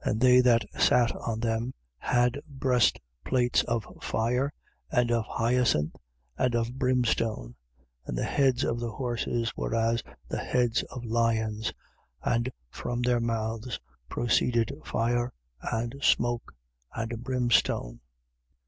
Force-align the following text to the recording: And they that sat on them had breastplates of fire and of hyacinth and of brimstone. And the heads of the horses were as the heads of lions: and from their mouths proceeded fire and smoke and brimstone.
And 0.00 0.20
they 0.20 0.40
that 0.42 0.64
sat 0.78 1.10
on 1.16 1.40
them 1.40 1.74
had 1.98 2.38
breastplates 2.48 3.64
of 3.64 3.84
fire 4.00 4.52
and 4.92 5.10
of 5.10 5.24
hyacinth 5.24 5.96
and 6.38 6.54
of 6.54 6.78
brimstone. 6.78 7.56
And 8.06 8.16
the 8.16 8.22
heads 8.22 8.62
of 8.64 8.78
the 8.78 8.92
horses 8.92 9.52
were 9.56 9.74
as 9.74 10.04
the 10.28 10.38
heads 10.38 10.84
of 10.84 11.04
lions: 11.04 11.72
and 12.22 12.48
from 12.70 13.02
their 13.02 13.18
mouths 13.18 13.80
proceeded 14.08 14.70
fire 14.84 15.32
and 15.60 15.96
smoke 16.00 16.54
and 16.94 17.24
brimstone. 17.24 17.98